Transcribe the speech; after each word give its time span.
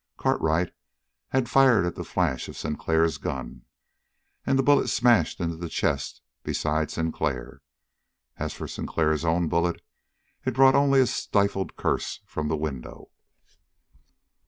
Cartwright 0.17 0.73
had 1.29 1.47
fired 1.47 1.85
at 1.85 1.93
the 1.93 2.03
flash 2.03 2.49
of 2.49 2.57
Sinclair's 2.57 3.19
gun, 3.19 3.65
and 4.47 4.57
the 4.57 4.63
bullet 4.63 4.87
smashed 4.87 5.39
into 5.39 5.55
the 5.57 5.69
chest 5.69 6.23
beside 6.41 6.89
Sinclair. 6.89 7.61
As 8.37 8.51
for 8.51 8.67
Sinclair's 8.67 9.23
own 9.25 9.47
bullet, 9.47 9.83
it 10.43 10.55
brought 10.55 10.73
only 10.73 11.01
a 11.01 11.05
stifled 11.05 11.75
curse 11.75 12.19
from 12.25 12.47
the 12.47 12.57
window. 12.57 13.11